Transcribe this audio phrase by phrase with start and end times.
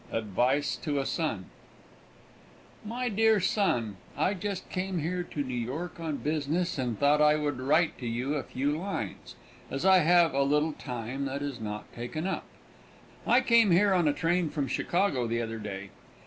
[0.11, 1.45] ADVICE TO A SON
[2.85, 7.21] XXVII MY DEAR SON: I just came here to New York on business, and thought
[7.21, 9.35] I would write to you a few lines,
[9.69, 12.45] as I have a little time that is not taken up.
[13.27, 15.91] I came here on a train from Chicago the other day.